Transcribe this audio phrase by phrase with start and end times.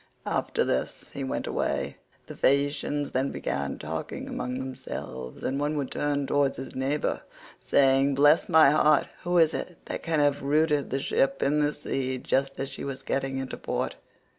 [0.25, 1.97] After this he went away.
[2.25, 7.21] The Phaeacians then began talking among themselves, and one would turn towards his neighbour,
[7.61, 11.71] saying, "Bless my heart, who is it that can have rooted the ship in the
[11.71, 13.97] sea just as she was getting into port?